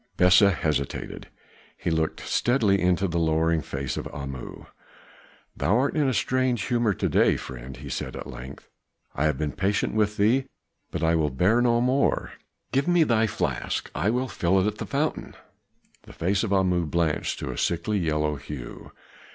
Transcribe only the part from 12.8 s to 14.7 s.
me thy flask; I will fill it